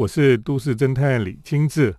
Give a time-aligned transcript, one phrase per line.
[0.00, 1.94] 我是都市侦探李清志。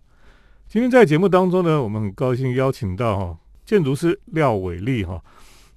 [0.68, 5.24] 今天在节目当中呢，我们很高兴邀请到哈建筑师廖伟立哈，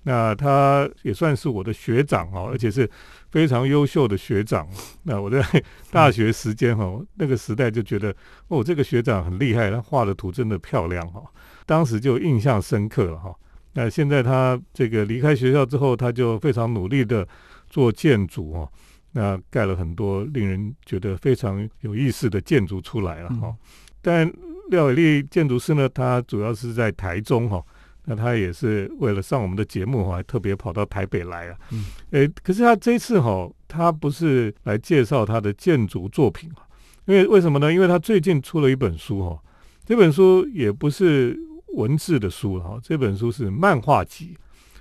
[0.05, 2.91] 那他也算是我的学长哈，而且是
[3.31, 4.67] 非常优秀的学长。
[5.03, 5.45] 那我在
[5.91, 8.15] 大学时间哈，那个时代就觉得
[8.49, 11.23] 哦，这个学长很厉害，他画的图真的漂亮哈，
[11.67, 13.35] 当时就印象深刻了哈。
[13.75, 17.29] 那现在他这个离开学校之后，他就非常努力的
[17.69, 18.73] 做建筑哦。
[19.17, 23.55] 那盖了很多令人觉得非常有意思的建筑出来了哈，
[24.03, 24.29] 但
[24.71, 27.65] 廖伟立建筑师呢，他主要是在台中哈，
[28.07, 31.57] 那他也是为了上我们的节目哈，还特别跑到台北来啊。
[31.71, 36.67] 嗯，诶，可是他这次哈，他不是来介绍他的建筑作品啊，
[37.05, 37.73] 因为为什么呢？
[37.73, 39.39] 因为他最近出了一本书哈，
[39.85, 41.39] 这本书也不是
[41.75, 44.37] 文字的书哈，这本书是漫画集，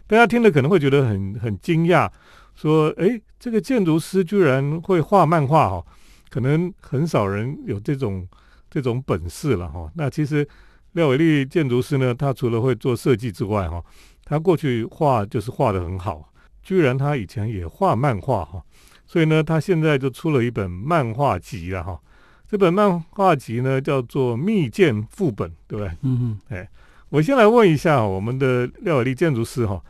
[0.08, 2.10] 大家听了可能会觉得很很惊讶。
[2.56, 5.86] 说，哎，这个建筑师居然会画漫画哈，
[6.30, 8.28] 可能很少人有这种
[8.70, 9.92] 这种本事了哈。
[9.96, 10.48] 那其实
[10.94, 13.84] 廖伟立建筑师呢，他除了会做设计之外哈，
[14.24, 18.64] 他过去画就是画的很好，居然他以前也画漫画哈，
[19.06, 22.00] 所以呢，他现在就出了一本漫画集了哈。
[22.48, 25.92] 这本漫画集呢叫做《密建副本》，对不对？
[26.04, 26.40] 嗯嗯。
[26.50, 26.70] 哎，
[27.10, 29.84] 我先来问一下我们的廖伟立建筑师哈，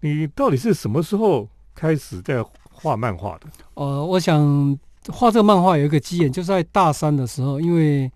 [0.00, 1.48] 你到底是什么时候？
[1.78, 4.76] 开始在画漫画的，呃，我想
[5.06, 8.10] 画这个漫画有一个机缘，就在大三的时候，因为，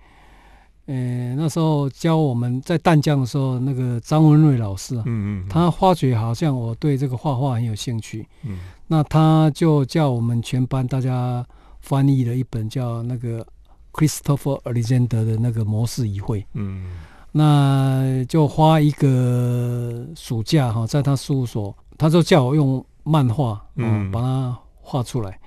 [0.86, 11.46] 呃，那时候教我们在淡江的时候，那个张文瑞老师啊，嗯嗯，他发觉好像我对这个画画很有兴趣，嗯，那他就叫我们全班大家
[11.80, 13.46] 翻译了一本叫那个
[13.92, 16.84] Christopher Alexander 的那个模式议会，嗯，
[17.30, 22.84] 那就花一个暑假哈，在他事务所，他就叫我用。
[23.02, 25.38] 漫画，嗯，把它画出来。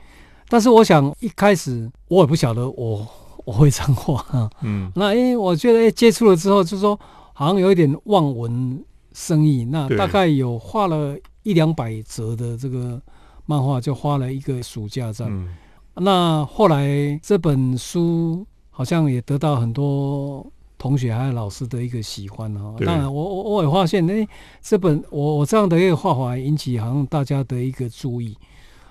[0.47, 3.07] 但是我想一开始我也不晓得我
[3.45, 6.99] 我会这样画，嗯，那因为我觉得接触了之后，就说
[7.33, 9.65] 好像有一点望文生义。
[9.65, 13.01] 那大概有画了一两百折的这个
[13.45, 15.47] 漫画，就花了一个暑假这样。
[15.95, 20.45] 那后来这本书好像也得到很多。
[20.85, 24.27] 同学还有老师的一个喜欢哈，当然我我我也发现，哎，
[24.61, 28.37] 这本我我这样的一个画法引起好像大家的一个注意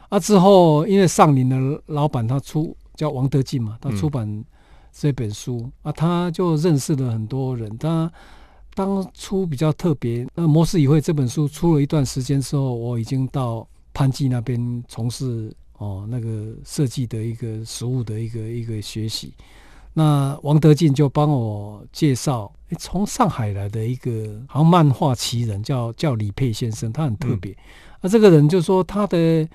[0.09, 0.19] 啊。
[0.19, 4.45] 之后因为上林的老板他出叫王德进嘛，他出版
[4.93, 7.79] 这本书啊，他就认识了很多人。
[7.79, 8.11] 他
[8.75, 19.33] 当初比较特别，那模式与会这本书出了一段时间之后，我已经到潘记那边从事哦那个设计的一个实物的一个一个学习。
[19.97, 27.57] 那王德进就帮我介绍，从上海来的一个好像漫画奇人，叫叫李佩先生，他很特别。
[28.01, 29.49] 那这个人就说他的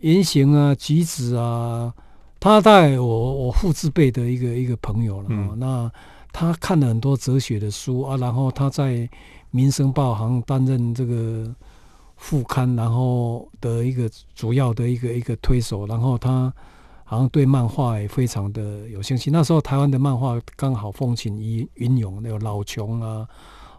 [0.00, 1.92] 言行啊、举止啊，
[2.40, 5.28] 他在我我父之辈的一个一个朋友了。
[5.56, 5.92] 那
[6.32, 8.92] 他看了很多哲学的书啊，然后他在
[9.50, 11.54] 《民生报》行担任这个
[12.16, 16.50] 副刊，然后的一个主要的一个一个推手，然后他。
[17.08, 19.30] 好像对漫画也非常的有兴趣。
[19.30, 23.26] 那时候台湾的漫画刚好风起云云涌，有老琼啊，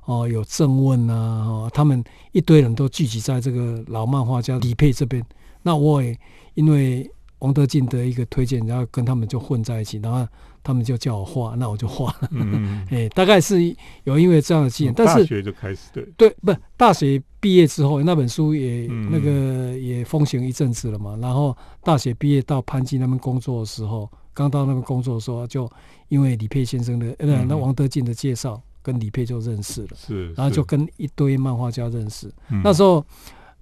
[0.05, 2.01] 哦，有郑问啊，他们
[2.31, 5.21] 一堆人都聚集在这个老漫画家李佩这边。
[5.61, 6.17] 那我也
[6.53, 10.27] 因为王德进的一个推荐，然后跟他们就混在一起，然后。
[10.63, 12.27] 他们就叫我画，那我就画了。
[12.31, 21.15] 嗯 哎，大概是有因为这样的经验，但是大学就开始对对，不大学毕业之后，那本书也那个也风行一阵子了嘛。
[21.21, 21.55] 然后
[21.85, 25.71] 大学毕业到潘基那边工作的时候，刚到那边工作的时候，就
[26.09, 29.89] 因为李佩先生的呃那王德进的介绍，跟李佩就认识了。
[29.95, 32.29] 是，然后就跟一堆漫画家认识。
[32.61, 33.01] 那时候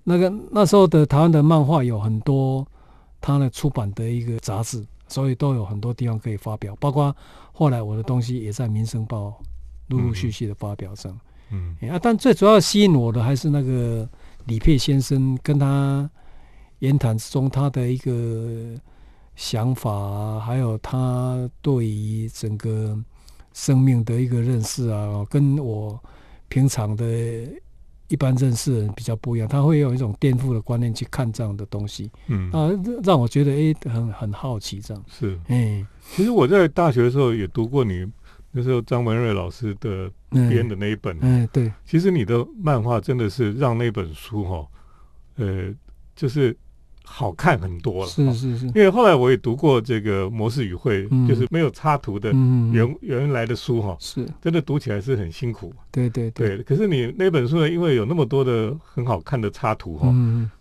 [0.03, 2.65] 那个那时候的台湾的漫画有很多，
[3.19, 4.85] 他呢出版的一个杂志。
[5.07, 7.15] 所以都有很多地方可以发表，包括
[7.51, 9.27] 后来我的东西也在《民生报》
[9.89, 11.15] 陆陆续续的发表上。
[11.51, 14.09] 嗯，啊，但最主要吸引我的还是那个
[14.45, 16.09] 李佩先生跟他
[16.79, 18.75] 言谈之中他的一个
[19.35, 22.97] 想法，还有他对于整个
[23.53, 26.03] 生命的一个认识啊，跟我
[26.47, 27.05] 平常的。
[28.07, 32.69] 一般认识的人比较不一样，他会用一种颠覆的观念去看这样的东西，嗯啊，
[33.03, 35.03] 让我觉得哎，很很好奇这样。
[35.07, 35.85] 是，哎，
[36.15, 38.05] 其实我在大学的时候也读过你
[38.51, 41.71] 那时候张文瑞老师的编的那一本，嗯，对。
[41.85, 44.67] 其实你的漫画真的是让那本书哈，
[45.37, 45.73] 呃，
[46.15, 46.55] 就是。
[47.05, 52.31] 好看很多了，是是是，因为后来我也读过这个模式语汇，就是没有插图的
[52.73, 54.27] 原原来的书哈，是。
[54.41, 55.71] 真的读起来是很辛苦。
[55.91, 60.13] 对对对，可是你那本书呢，因为有那么多的很好看的插图哈，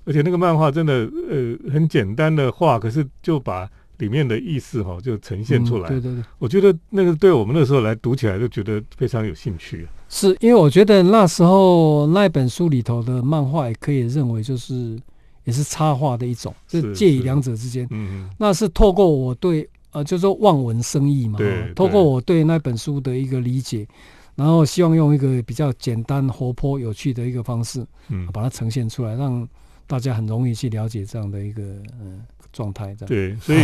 [0.04, 3.68] 而且那个漫画真的呃很简单的画，可是就把
[3.98, 5.88] 里面的意思哈就呈现出来。
[5.88, 9.86] 对对对，我觉得那个对我们那时候来读起来就觉得非常有兴趣。
[10.08, 14.96] 是因为我觉得那时候那本书里头的漫画也可以认为就是
[15.44, 17.84] 也是插画的一种，是介于两者之间。
[17.90, 23.86] 嗯嗯，那是透过我对呃，就说望文生义嘛，对，透过我对那本书的一个理解。
[24.36, 29.48] 然后希望用一个比较简单、活泼、有趣的一个方式，嗯，把它呈现出来，让
[29.86, 31.62] 大家很容易去了解这样的一个
[32.00, 32.20] 嗯
[32.52, 32.92] 状态。
[32.96, 33.60] 这样对，所以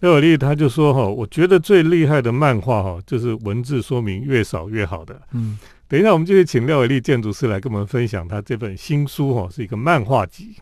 [0.00, 5.22] 廖伟丽他就说哈，我觉得最厉害的漫画哈，就是文字说明越少越好的。
[5.34, 10.56] 嗯，等一下我们就会请廖伟丽建筑师来跟我们分享他这本新书哈，是一个漫画集。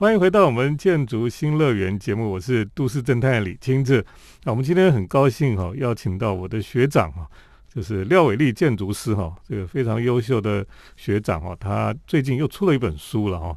[0.00, 4.04] 欢迎回到我们建筑新乐园节目，我是都市侦探李清志。
[4.44, 7.28] 那我们今天很高兴哈，邀请到我的学长哈，
[7.74, 10.64] 就是廖伟立建筑师哈，这个非常优秀的
[10.96, 13.56] 学长哈，他最近又出了一本书了哈，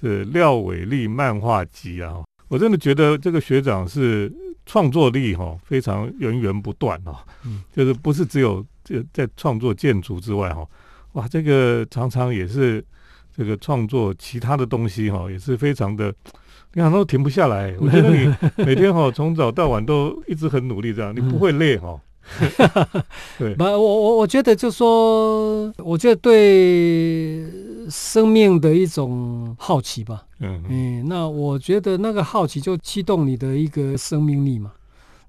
[0.00, 2.16] 是廖伟立漫画集啊。
[2.48, 4.32] 我真的觉得这个学长是
[4.66, 10.66] 创作力哈非常源源不断哈，嗯，就是不是只有这在创作建筑之外哈，
[11.12, 12.82] 哇，这个常常也是。
[13.38, 16.10] 这个创作其他的东西哈，也是非常的，
[16.72, 17.70] 你看都停不下来。
[17.78, 18.34] 我觉得你
[18.64, 22.00] 每天哈从早到晚都一直很努力，这样你不会累哈。
[23.38, 27.44] 对，不，我我我觉得就说，我觉得对
[27.90, 30.24] 生命的一种好奇吧。
[30.40, 34.72] 嗯嗯，那我觉得那个好奇就驱动你的一个生命力嘛。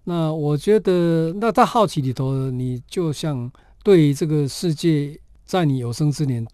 [0.08, 3.52] 那我觉得那在好奇里头，你就像
[3.84, 6.48] 对这个世界，在你有生之年。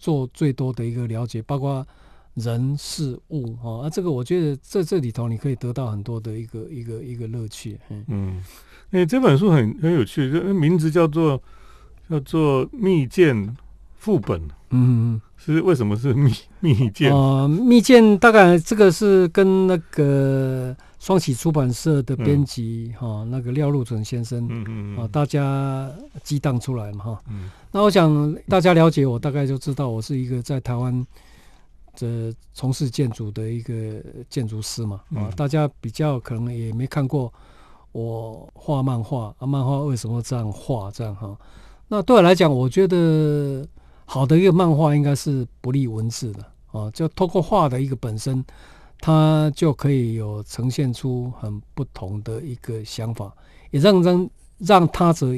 [0.00, 1.84] 做最多的一个了解，包括
[2.34, 7.76] 人事物哦，啊，这个我觉得在这里头你可以得到很多的一个一个一个乐趣。
[7.88, 8.44] 嗯嗯，
[8.92, 11.42] 哎，这本书很很有趣，这名字叫做
[12.08, 13.56] 叫做《密件
[13.96, 14.40] 副本》。
[14.70, 17.12] 嗯，是为什么是密密件？
[17.12, 20.76] 啊，密件大概这个是跟那个。
[20.98, 25.88] 双喜出版社的编辑哈，那个廖路准先生，嗯嗯啊，大家
[26.24, 27.22] 激荡出来嘛哈。
[27.28, 31.06] 嗯，那我想大家了解我，大概就知道我是一个在台湾
[31.94, 35.00] 这从事建筑的一个建筑师嘛。
[35.14, 37.32] 啊，大家比较可能也没看过
[37.92, 41.36] 我画漫画啊，漫画为什么这样画这样哈？
[41.86, 43.64] 那对我来讲，我觉得
[44.04, 48.44] 好的一个漫画应该是不立文字的啊，就透过画的一个本身。
[49.00, 53.32] 他就可以有呈现出很不同的一个想法，
[53.70, 55.28] 也让让让他者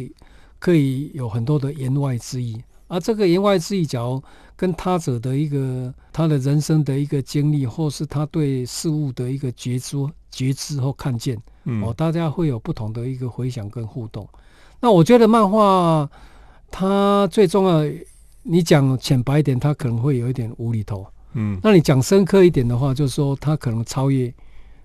[0.59, 2.61] 可以有很多的言外之意。
[2.89, 4.21] 而这个言外之意，假如
[4.57, 9.97] 跟他者的一个他的人生的一个经历，或是他对事物的一个觉知、
[10.31, 11.41] 觉知或看见，
[11.85, 14.29] 哦，大家会有不同的一个回想跟互动。
[14.81, 16.11] 那我觉得漫画
[16.71, 17.85] 它最重要，
[18.43, 21.07] 你讲浅白一点，它可能会有一点无厘头。
[21.35, 24.32] 嗯，那你讲深刻一点的话，就是说它可能超越，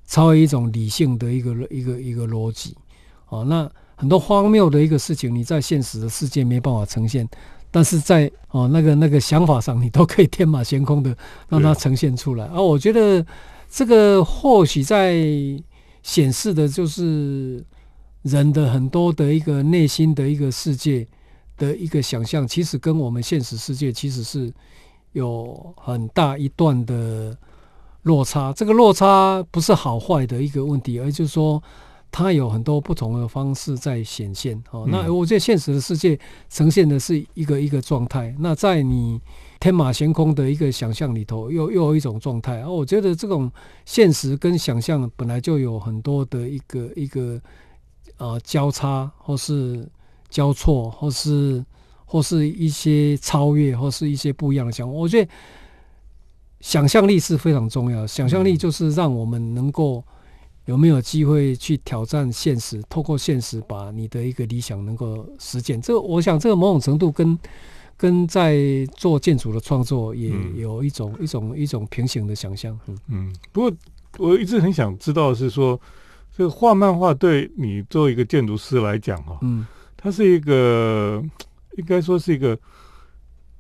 [0.05, 2.75] 超越一种理性的一个一个一个逻辑，
[3.29, 7.27] 哦，那很多荒谬的一个事情，你在现实的世界没办法呈现，
[7.71, 11.17] 但是在哦那个那个想法上，你都可以天马行空的
[11.49, 12.45] 让它呈现出来。
[12.53, 13.25] 而我觉得
[13.67, 15.15] 这个或许在
[16.03, 17.65] 显示的就是
[18.21, 21.07] 人的很多的一个内心的一个世界
[21.57, 24.53] 的一个想象，其实跟我们现实世界其实是。
[25.15, 27.35] 有很大一段的
[28.03, 31.63] 落差，这个落差不是好坏的一个问题，而就是说
[32.11, 34.61] 它有很多不同的方式在显现。
[34.71, 36.19] 哦，那我觉得现实的世界
[36.49, 39.21] 呈现的是一个一个状态，那在你
[39.57, 42.61] 天马行空的一个想象里头，又又有一种状态。
[42.61, 43.49] 而我觉得这种
[43.85, 47.41] 现实跟想象本来就有很多的一个一个
[48.17, 49.87] 呃交叉，或是
[50.29, 51.63] 交错，或是。
[52.15, 54.93] 或是一些超越，或是一些不一样的想法。
[54.93, 55.29] 我觉得
[56.61, 58.07] 想象力是非常重要。
[58.07, 60.01] 想象力就是让我们能够
[60.63, 65.81] 有没有机会去挑战现实，透过现实把你的一个理想能够实践。
[65.81, 67.37] 这个，我想这个某种程度跟
[67.97, 68.55] 跟在
[68.95, 72.79] 做建筑的创作也有一种一种一种平行的想象。
[72.87, 73.35] 嗯嗯。
[73.51, 73.77] 不过
[74.19, 75.77] 我一直很想知道是说，
[76.33, 79.67] 这个画漫画对你作为一个建筑师来讲，哈，嗯，
[79.97, 81.21] 它是一个。
[81.77, 82.57] 应该说是一个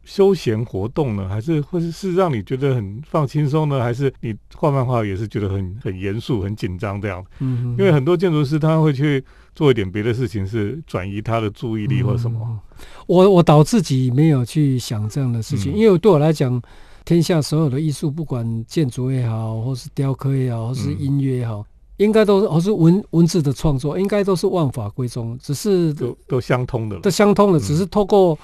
[0.03, 3.81] 休闲活动呢，还是或者是让你觉得很放轻松呢？
[3.81, 7.25] 还是你画漫画也是觉得很很严肃、很紧张这样？
[7.39, 9.23] 嗯，因为很多建筑师他会去
[9.55, 12.59] 做一点别的事情，是转移他的注意力或什么。
[13.07, 16.61] 我我导自己没有去想这样的事情，因为对我来讲，
[17.03, 21.65] 天下所有的艺术，不管建筑也好，或是雕刻也好，或是音乐也好。
[21.97, 28.37] 应该都是，或是文文字的创作，应该都是万法归宗，只是都都相通的，都相通的，只是透过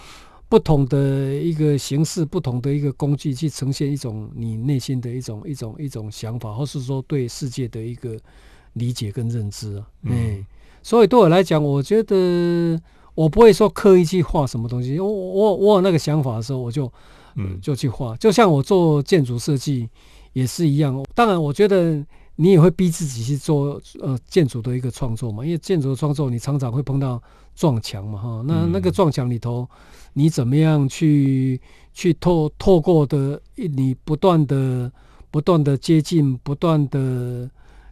[0.48, 8.18] 不同的一个形式，不同的一个工具去呈现一种你内心的一种一种一种想法，或是说对世界的一个
[8.74, 9.88] 理解跟认知啊。
[10.04, 10.46] 嗯，
[10.84, 12.80] 所以对我来讲，我觉得
[13.16, 16.92] 我不会说刻意去画什么东西，我我我有那个想法的时候，我就
[17.36, 18.16] 嗯就去画。
[18.18, 19.90] 就像我做建筑设计
[20.34, 21.02] 也是一样。
[21.14, 22.02] 当然，我觉得
[22.42, 27.22] 你也会逼自己去做呃建筑的一个创作嘛，因为建筑的创作你常常会碰到
[27.56, 28.44] 撞墙嘛，哈。
[28.48, 29.68] 那那个撞墙里头。
[30.14, 31.58] 你怎么样去
[31.94, 34.92] 去透透过的你不断的
[35.32, 37.50] 不断的接近，不断的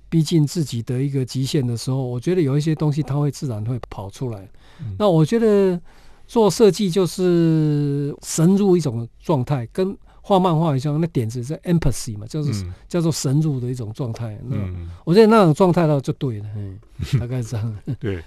[0.09, 4.49] 逼近自己的一个极限的时候，我觉得有一些东西它会自然会跑出来。
[4.97, 5.79] 那我觉得
[6.27, 14.39] 做设计就是深入一种状态，跟画漫画一样，那点子是 empathy 嘛，就是叫做神入的一种状态。
[14.45, 14.57] 那
[15.03, 16.79] 我觉得那种状态呢就对了，嗯，
[17.19, 17.77] 大概是这样。
[17.99, 18.23] 对。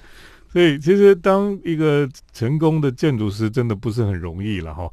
[0.50, 4.86] 所以，其实当一个成功的建筑师，真的不是很容易了哈。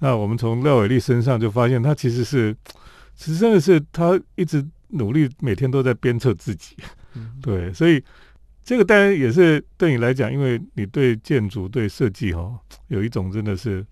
[0.00, 2.54] 那我们从廖伟丽身上就发现，他其实是，
[3.14, 6.76] 其实真的是他一直努力，每天都在鞭策自己。
[7.40, 8.04] 对，所以
[8.62, 12.52] 这个当然也是对你来讲，因为你对建筑、对设计哈，
[12.88, 13.82] 有一种真的是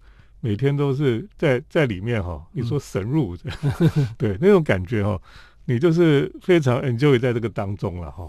[0.44, 2.44] 每天都是在在里面哈。
[2.52, 3.34] 你说神入，
[4.18, 5.18] 对那种感觉哈，
[5.64, 8.28] 你就是非常 enjoy 在这个当中了哈。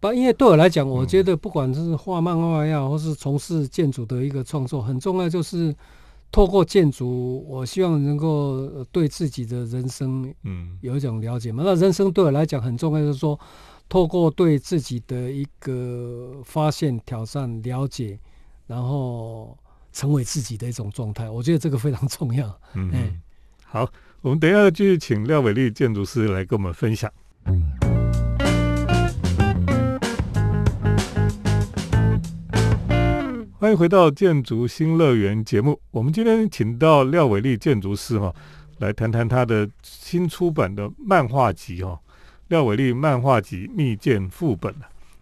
[0.00, 5.72] 不因为对我来讲，我觉得不管是画漫画呀，或是从事建筑的一个创作，很重要就是
[6.32, 11.62] 透过建筑，我希望能够对自己的人生，嗯，有一种了解嘛。
[11.64, 13.38] 那人生对我来讲很重要，就是说
[13.88, 18.18] 透过对自己的一个发现、挑战、了解，
[18.66, 19.56] 然后
[19.94, 21.30] 成为自己的一种状态。
[21.30, 22.60] 我觉得这个非常重要。
[22.74, 22.90] 嗯，
[23.64, 23.88] 好，
[24.22, 27.10] 我们等一下继续请廖伟丽建筑师来跟我们分享。
[33.56, 35.80] 欢迎回到建筑新乐园节目。
[35.92, 38.34] 我们今天请到廖伟丽建筑师哈，
[38.78, 41.92] 来谈谈他的新出版的漫画集哈，
[42.48, 44.70] 《廖伟丽漫画集密件副本》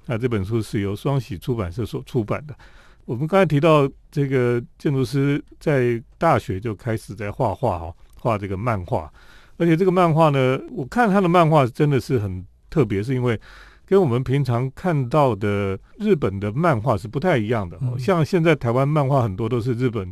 [0.06, 2.56] 那这本书是由双喜出版社所出版的。
[3.04, 9.12] 我们刚才提到这个建筑师在大学就开始在画画哈，画这个漫画，
[9.56, 13.40] 而且这个漫画呢，我看他的漫画真的是很特别，是因为。
[13.84, 20.10] 跟我们平常看到的日本的漫画是不太一样的，像现在台湾漫画很多都是日本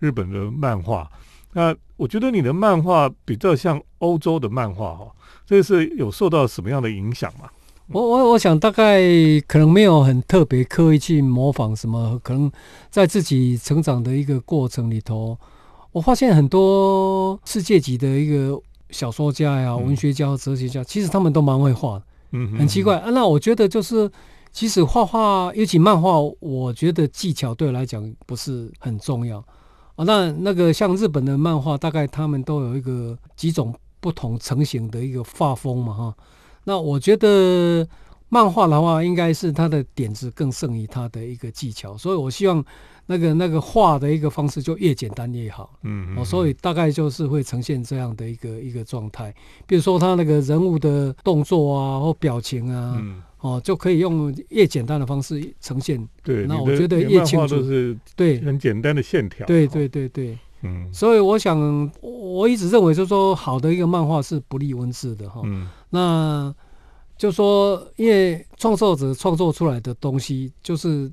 [0.00, 1.10] 日本的漫画，
[1.52, 5.10] 那我觉得你的漫画比较像欧洲的漫画哈，
[5.46, 7.48] 这是有受到什么样的影响吗？
[7.92, 9.00] 我我我想大概
[9.46, 12.50] 可能没有很特别刻意去模仿什么，可能
[12.90, 15.38] 在自己成长的一个过程里头，
[15.92, 18.58] 我发现很多世界级的一个
[18.90, 22.04] 小说家呀、文学家、哲学家，其实他们都蛮会画的。
[22.30, 23.10] 嗯，很奇怪啊。
[23.10, 24.10] 那我觉得就是，
[24.50, 29.38] 其实画画，尤其漫画，我觉得技巧对我来讲不是很重要
[29.96, 30.04] 啊。
[30.04, 36.14] 那那个像日本的漫画，大概他们都有一个几种不同成型的一个画风嘛，哈。
[36.64, 37.86] 那我觉得
[38.28, 42.64] 漫画的话，应该是它的点子更胜于它的一个技巧，所以我希望。
[43.04, 49.34] 那个那个画的一个方式就越简单越好，嗯，哦，所以大概就是会呈现这样的一个一个状态。
[49.66, 56.08] 比如说他那个人物的动作啊或表情啊，嗯，哦，就可以用越简单的方式呈现。
[56.22, 57.56] 对，那我觉得越清楚，
[58.14, 59.44] 对，很简单的线条。
[59.48, 65.42] 对对对对，嗯，所以我想，我一直认为就是说，好的一个漫画是不立文字的哈。
[65.44, 66.52] 嗯，那
[67.16, 71.08] 就说，因为创作者创作出来的东西，就是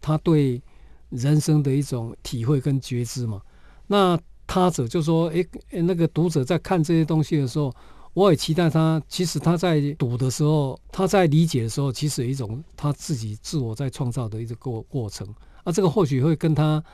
[0.00, 0.62] 他对。
[1.10, 3.40] 人生的一种体会跟觉知嘛，
[3.86, 7.74] 那他者就说：“诶，那个读者在看这些东西的时候，
[8.12, 9.02] 我也期待他。
[9.08, 15.26] 其实他在读的时候，他在理解的时候，其实有一种他自己自我在创造的一个过过程。
[15.64, 16.84] 啊，这个或许会跟他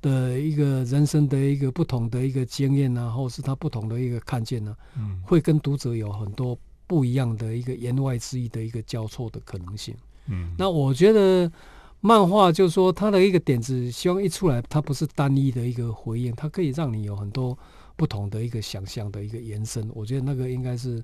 [0.00, 9.94] 的一个人生的一个不同的一个经验啊，或是他不同的一个看见呢，嗯，会跟读者有很多不一样的一个言外之意的一个交错的可能性。
[10.28, 11.50] 嗯，那我觉得。”
[12.06, 17.58] 漫画就是说，它的一个点子，希望一出来，它不是单一的一个回应，它可以让你有很多
[17.96, 19.88] 不同的一个想象的一个延伸。
[19.94, 21.02] 我觉得那个应该是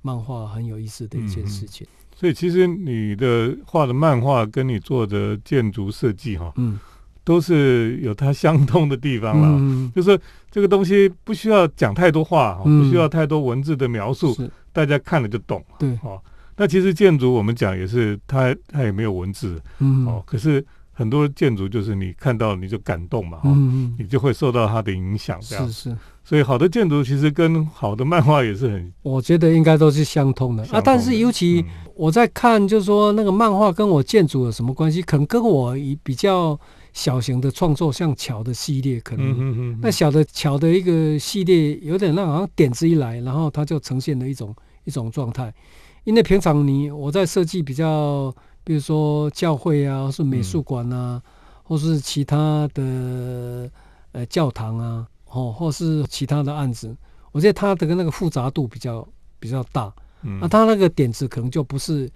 [0.00, 1.86] 漫画很有意思的一件事情。
[2.16, 6.80] 所以，其实你的画的漫画跟你做的建筑设计，哈，嗯，
[7.24, 9.48] 都是有它相通的地方了。
[9.60, 10.18] 嗯，就是
[10.50, 14.34] 这个东西不需要讲太多话，不需要太多文字的描述，
[14.72, 15.64] 大家看了就懂。
[15.78, 16.20] 对，哦。
[16.56, 25.96] 那其实建筑我们讲也是，它它也没有文字，嗯，哦，可是很多建筑就是你看到你就感动嘛，嗯，你就会受到它的影响，这样是是。
[26.24, 30.80] 所以好的建筑其实跟好的漫画也是很，我觉得应该都是相通的啊。
[30.84, 35.00] 但是尤其我在看，就是说那个漫画跟我建筑有什么关系？
[35.00, 36.58] 可能跟我以比较
[36.98, 44.52] 小型的创作，像桥的系列，可能那小的桥的一个系列，有点那好像点子一来，然后它就呈现了一种
[44.82, 45.54] 一种状态。
[46.02, 51.22] 因为平常你我在设计比较，比如说教会啊，或是美术馆啊，
[51.62, 53.70] 或是其他的
[54.10, 56.96] 呃教堂啊，哦，或是其他的案子，
[57.30, 59.06] 我觉得它的那个复杂度比较
[59.38, 59.92] 比较大。
[60.40, 62.10] 那它那个点子可能就不是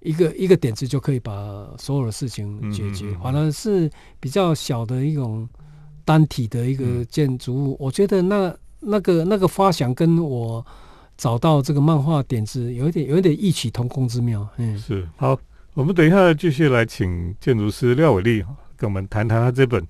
[0.00, 1.32] 一个一个点子就可以把
[1.78, 5.48] 所有的事情解决，反而是比较小的一种
[6.04, 7.76] 单体的一个建筑物。
[7.78, 10.64] 我觉得那那个那个发想跟我
[11.16, 14.48] 找到这个漫画点子有一点有一点异曲同工之妙。
[14.56, 15.38] 嗯，是好，
[15.74, 18.42] 我们等一下继续来请建筑师廖伟丽
[18.76, 19.86] 跟我们谈谈他这本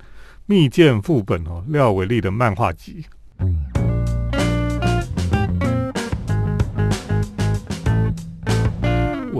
[0.46, 3.04] 密件副本哦，廖伟丽的漫画集。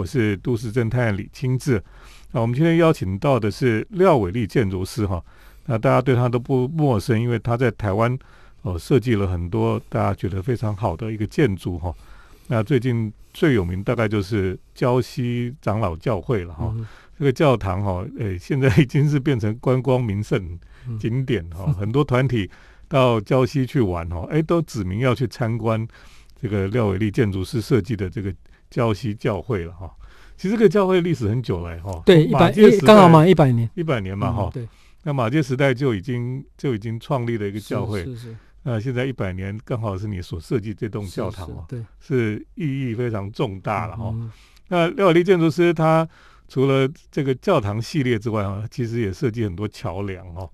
[0.01, 1.79] 我是都市侦探李清志，
[2.31, 5.23] 那我们今天邀请到的是廖伟立建筑师哈，
[5.67, 8.17] 那大家对他都不陌生，因为他在台湾
[8.63, 11.93] 哦设计了很多大家觉得非常好的一个建筑哈。
[12.47, 16.75] 那最近最有名大概就是礁溪长老教会了哈，
[17.19, 20.59] 这个教堂哈，诶现在已经是变成观光名胜
[20.99, 22.49] 景点哈，很多团体
[22.87, 25.87] 到礁溪去玩哈，诶都指明要去参观
[26.41, 28.33] 这个廖伟立建筑师设计的这个。
[28.71, 29.93] 教西教会了哈，
[30.37, 32.01] 其实这个教会历史很久了哈。
[32.05, 32.51] 对，一百
[32.83, 34.49] 刚好嘛，一百年，一百年嘛哈。
[34.51, 34.67] 对，
[35.03, 38.35] 那马街时代就已经就已经创立了一个教会，是是。
[38.63, 44.15] 那现在一百年刚好是你所设计这栋教堂哦，对，是意义非常重大了哈。
[44.69, 46.07] 那廖伟立建筑师他
[46.47, 50.49] 除了这个教堂系列之外啊，其实也设计很多桥梁哦。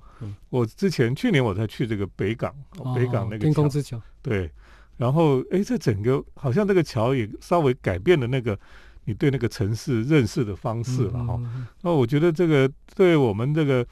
[0.50, 2.52] 我之前去年我才去这个北港，
[2.96, 4.50] 北港那个天空之桥，对。
[4.98, 8.58] 然后，哎，这整个好像这个桥也稍微改变了那个
[9.06, 11.40] 你对那个城市认识的方式了哈。
[11.84, 13.86] 那我觉得这个对我们这个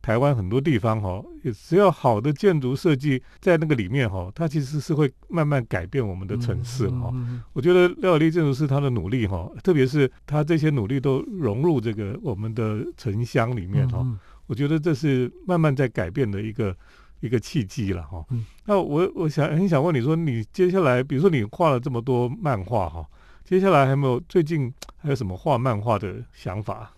[0.00, 1.20] 台湾很多地方哈，
[1.52, 7.12] 只要好的建筑设计在那个里面哈，它其实是会慢慢改变我们的城市哈。
[7.52, 14.06] 我觉得廖丽建筑师他的努力哈，特别是他这些努力都融入这个我们的城乡里面哈，
[14.46, 16.76] 我觉得这是慢慢在改变的一个。
[17.22, 18.24] 一个契机了哈，
[18.64, 23.06] 那我我想很想问你说，你接下来比如说你画了这么多漫画哈，
[23.44, 26.92] 接下来还没有最近还有什么画漫画的想法？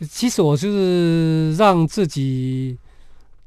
[0.00, 2.76] 其实我就是让自己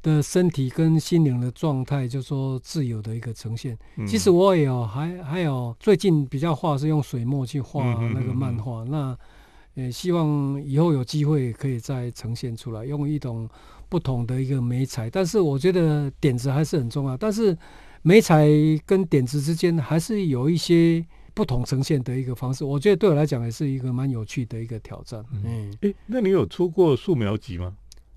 [0.01, 3.77] 的身体跟心灵的状态，就说自由的一个呈现。
[4.07, 7.83] 其实我也有还还有最近比较画是用水墨去画
[8.13, 9.13] 那个漫画，那
[9.73, 13.49] 也希望以后有机会可以再呈现出来，用一种。
[13.93, 17.15] 不同的一个美彩，但是我觉得点子还是很重要。
[17.15, 17.55] 但是
[18.01, 18.47] 美彩
[18.87, 22.65] 跟点子之间还是有一些不同呈现的一个方式。
[22.65, 25.23] 我觉得对我来讲也是一个蛮有趣的一个挑战。
[25.45, 27.71] 嗯，哎，那你有出过素描集吗？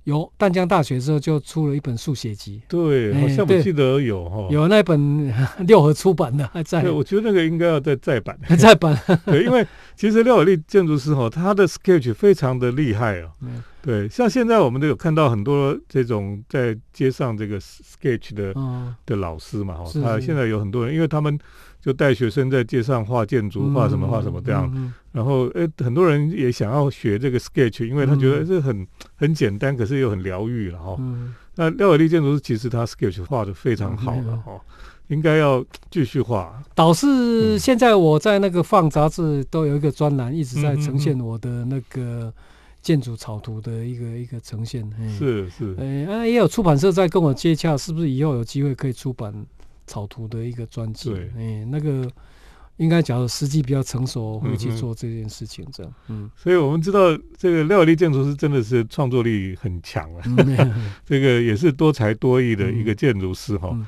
[0.04, 5.30] 有淡江大学之后就出了一本速写集，对，好像我记得有哈，有那本
[5.68, 6.80] 六合出版的还在。
[6.80, 8.98] 对，我觉得那个应该要再再版， 再版。
[9.26, 13.32] 对，因为其实廖伟立建筑师哈，他的 sketch 非常的厉害哦。
[13.86, 18.52] 对，像现在我们都有看到很多这种在街上这个 sketch 的
[19.06, 21.38] 的老师嘛哈，他现在有很多人，因为他们。
[21.78, 30.98] 就带学生在街上画建筑，画什么画什么这样，然后诶，很多人也想要学这个 sketch，因为他觉得这很很简单，可是又很疗愈了哈。
[31.54, 34.60] 那廖伟立建筑师其实他 sketch 画的非常好了哈，
[35.06, 36.60] 应该要继续画。
[36.74, 42.34] 导师现在我在那个放杂志都有一个专栏，一直在呈现我的那个
[42.86, 44.88] 建筑草图的一个一个呈现。
[45.18, 49.34] 是是，诶，也有出版社在跟我接洽，是不是以后有机会可以出版？
[49.88, 52.10] 草图的一个专辑，对，哎，那个
[52.76, 60.22] 应该假如时机比较成熟，会去做这件事情，这样，嗯，所以我们知道这个廖立建筑师真的是创作力很强啊，
[61.06, 63.78] 这个也是多才多艺的一个建筑师哈。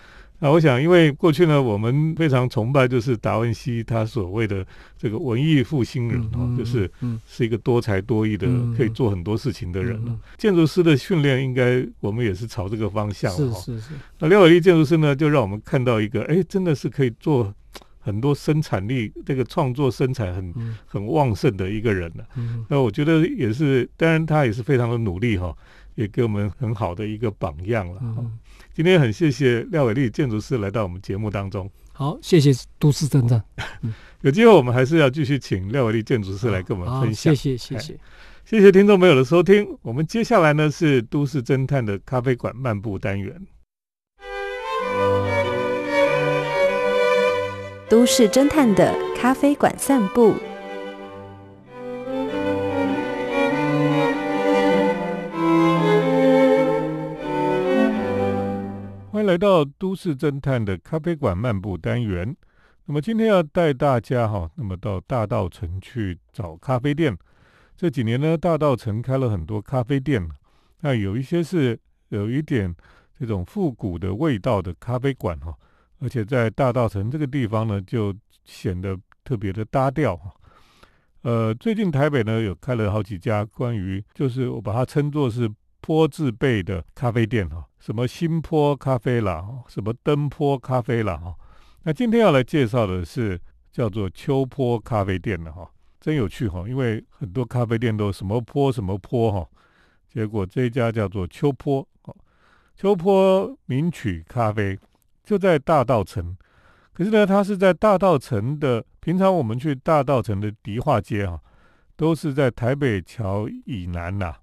[0.41, 4.65] 那我想，因为过去呢，我们非常崇拜就是达文西他所谓的
[4.97, 6.91] 这个文艺复兴人哦，就是
[7.27, 8.47] 是一个多才多艺的，
[8.77, 10.01] 可以做很多事情的人
[10.37, 13.91] 建筑师的训练，应该我们也是朝这个方向是是是。
[14.21, 17.53] 那廖伟立建筑师呢，就让我们看到一个，哎，真的是可以做
[17.99, 20.55] 很多生产力，这个创作生产很
[20.87, 22.25] 很旺盛的一个人了。
[22.69, 25.55] 那我觉得也是，当然他也是非常的努力哈，
[25.99, 28.01] 也给我们很好的一个榜样了。
[28.73, 31.69] 今天很谢谢廖伟立建筑师来到我们节目当中。
[31.93, 33.43] 好，谢谢都市侦探。
[34.23, 37.35] 有机会我们还是要继续请廖伟立建筑师来跟我们分享。
[37.35, 37.99] 谢谢谢谢
[38.45, 39.77] 谢谢听众朋友的收听。
[39.83, 43.35] 我们接下来呢是都市侦探的咖啡馆漫步单元。
[47.89, 50.37] 都市侦探的咖啡馆散步。
[59.29, 62.35] 来到都市侦探的咖啡馆漫步单元。
[62.87, 67.15] 那么今天要带大家哈，那么到大道城去找咖啡店。
[67.77, 70.27] 这几年呢，大道城开了很多咖啡店，
[70.81, 72.75] 那有一些是有一点
[73.21, 75.55] 这种复古的味道的咖啡馆哈，
[76.01, 78.15] 而且在大道城这个地方呢，就
[78.47, 80.33] 显得特别的搭调哈。
[81.21, 85.47] 呃，最近台北呢有开了好几家关于，就是我把它称作是
[85.83, 91.35] 坡字辈的咖啡店哈，什么新坡咖啡啦，什么登坡咖啡啦哈。
[91.85, 99.49] 那今天要来介绍的是叫做秋坡咖啡店的哈，真有趣哈，因为很多咖啡店都什么坡什么坡哈，
[100.09, 101.87] 结果这一家叫做秋坡，
[102.75, 104.79] 秋坡名曲咖啡
[105.23, 106.37] 就在大道城，
[106.93, 111.41] 可是呢，它是在大道城的，平常我们去大道城的迪化街哈，
[111.97, 114.35] 都是在台北桥以南呐，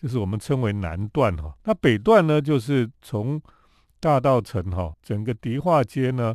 [0.00, 3.40] 就是我们称为南段哈，那北段呢，就是从
[3.98, 6.34] 大道城哈，整个迪化街呢。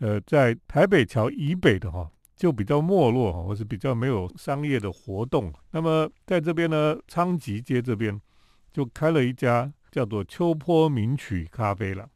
[0.00, 5.52] 呃，在台北桥以北的哈，就比较没落哈，或是比较没有商业的活动。
[5.70, 8.20] 那么在这边呢，昌吉街这边
[8.72, 12.06] 就开了一家叫做秋坡名曲咖啡了。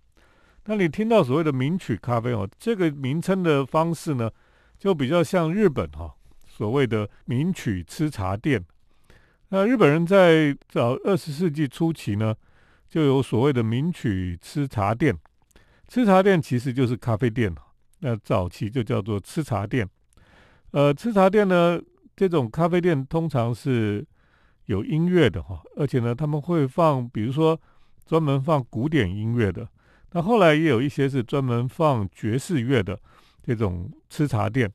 [0.64, 4.28] 那你听到所谓的名曲咖啡哦，这个名称的方式呢，
[4.76, 6.12] 就比较像日本哈
[6.46, 8.62] 所谓的名曲吃茶店。
[9.50, 12.34] 那日本人在早二十世纪初期呢，
[12.88, 15.16] 就有所谓的名曲吃茶店。
[15.86, 17.54] 吃茶店其实就是咖啡店。
[18.00, 19.88] 那早期就叫做吃茶店，
[20.70, 21.80] 呃，吃茶店呢，
[22.14, 24.06] 这种咖啡店通常是
[24.66, 27.60] 有音乐的哈，而且呢，他们会放，比如说
[28.06, 29.68] 专门放古典音乐的。
[30.12, 32.96] 那后来也有一些是专门放爵士乐的
[33.42, 34.70] 这种吃茶店。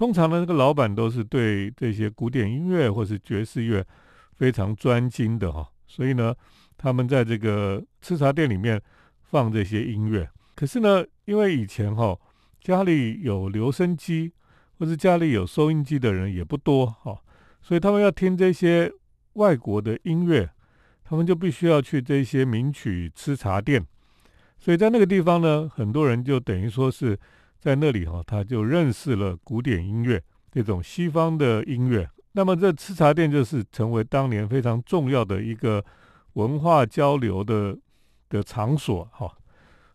[0.00, 3.86] 通常呢，这个老板都是对这些古典音乐或是爵士乐
[4.32, 6.34] 非常专精的哈，所以呢，
[6.78, 8.80] 他们在这个吃茶店里面
[9.24, 10.26] 放这些音乐。
[10.56, 12.18] 可是呢，因为以前哈。
[12.62, 14.30] 家里有留声机
[14.78, 17.18] 或是家里有收音机的人也不多哈，
[17.62, 18.92] 所以他们要听这些
[19.32, 20.50] 外国的音乐，
[21.02, 23.82] 他们就必须要去这些名曲吃茶店。
[24.58, 27.18] 所以在那个地方呢，很多人就等于说是
[27.60, 30.20] 在那里哈，他就认识了古典音乐
[30.50, 32.08] 这种西方的音乐。
[32.32, 35.84] 那么这吃茶店就是成为当年非常重要的一个
[36.32, 37.78] 文化交流的
[38.28, 39.30] 的场所哈。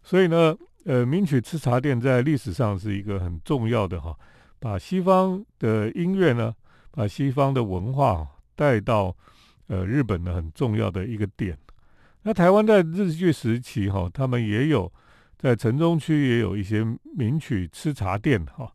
[0.04, 0.56] 所以呢。
[0.88, 4.15] 呃，名曲吃茶店在历史上是一个很重要的哈，
[4.60, 6.54] 把西方的音乐呢，
[6.91, 9.17] 把西方的文化带到
[9.65, 11.58] 呃日本的很重要的一个点。
[12.21, 14.93] 那台湾在日据时期哈，他们也有
[15.46, 16.84] 在城中区也有一些
[17.16, 18.68] 名曲吃茶店哈，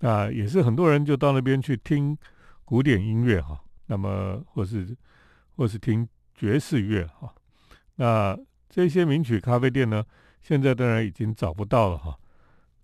[0.00, 2.18] 那也是很多人就到那边去听
[2.64, 4.96] 古典音乐哈，那么或是
[5.54, 7.32] 或是听爵士乐哈，
[7.94, 8.36] 那
[8.68, 10.04] 这些名曲咖啡店呢？
[10.42, 12.18] 现在当然已经找不到了哈，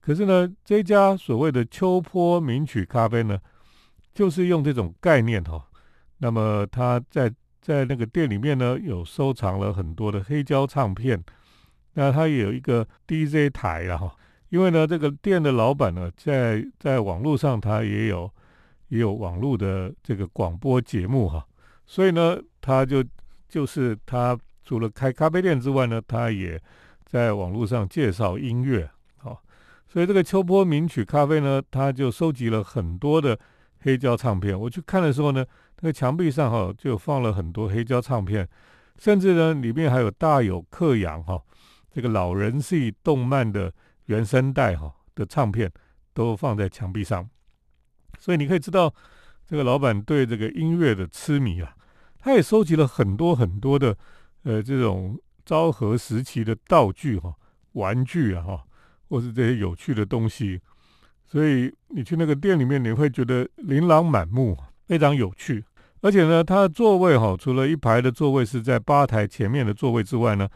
[0.01, 3.37] 可是呢，这家所谓的秋坡名曲咖啡呢，
[4.14, 5.66] 就是用这种概念哈。
[6.18, 11.20] 那么他在在那个店里面呢，有收藏了很多的黑胶唱片，
[11.94, 14.14] 那他也有一个 DJ 台了哈。
[14.50, 18.30] 因为呢，这个店的老板呢，在在网络上他也有
[18.88, 21.44] 也有网络的这个广播节目哈，
[21.87, 23.02] 所以呢，他就
[23.48, 26.61] 就是他除了开咖啡店之外呢，他也
[27.04, 29.42] 在网络上介绍音乐，好，
[29.88, 33.37] 所以这个秋波名曲咖啡呢，他就收集了很多的
[33.80, 34.59] 黑胶唱片。
[34.59, 35.44] 我去看的时候呢，
[35.80, 38.48] 那个墙壁上哈就放了很多黑胶唱片，
[38.98, 41.42] 甚至呢里面还有大有克洋哈
[41.94, 43.72] 这个老人系动漫的
[44.07, 45.70] 原声带哈的唱片
[46.12, 47.28] 都放在墙壁上，
[48.18, 48.92] 所以你可以知道
[49.46, 51.74] 这个老板对这个音乐的痴迷啊，
[52.18, 53.96] 他也收集了很多很多的
[54.42, 55.16] 呃这种。
[55.46, 57.30] 昭和时期的道具哈、
[57.72, 58.64] 玩具啊哈，
[59.11, 60.59] 或是这些有趣的东西，
[61.26, 65.62] 所以你去那个店里面，你会觉得琳琅满目，非常有趣。
[66.00, 70.48] 而且呢，它的座位哈，除了一排的座位是在吧台前面的座位之外呢，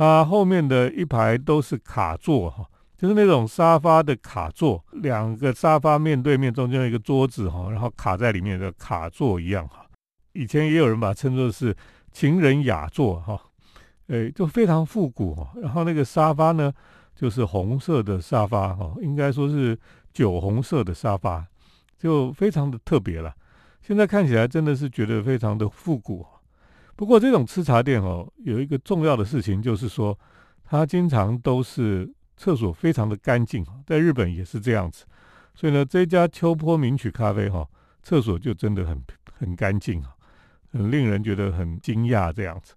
[0.00, 2.64] 它后面的一排都是卡座哈，
[2.96, 9.84] 就是那种沙发的卡座，两个沙发面对面，中间有一个桌子哈，然后卡在里面的卡座一样哈。
[10.32, 11.76] 以前也有人把它称作是
[12.12, 13.38] 情人雅座哈。
[14.06, 16.72] 哎，就非常复古哈，然后那个沙发呢，
[17.14, 19.78] 就是红色的沙发哈，应该说是
[20.14, 21.46] 酒红色的沙发，
[21.98, 23.34] 就非常的特别了。
[23.82, 26.24] 现在看起来真的是觉得非常的复古。
[27.00, 30.14] 不过这种吃茶店哦，有一个重要的事情就是说，
[30.62, 35.06] 它经常都是厕所非常的干净在日本也是这样子，
[35.54, 37.66] 所以呢，这家秋坡名曲咖啡哈，
[38.02, 40.10] 厕所就真的很很干净啊，
[40.72, 42.74] 很令人觉得很惊讶这样子。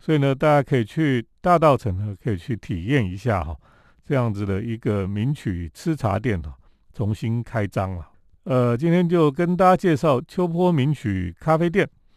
[0.00, 3.54] 所以呢，大家可以去大道城呢，可以去体验一下哈，
[4.02, 6.56] 这样子的一个名曲吃茶店哈，
[6.94, 8.08] 重新开张了。
[8.44, 11.86] 呃，今天就跟大家介绍秋坡名曲咖啡店，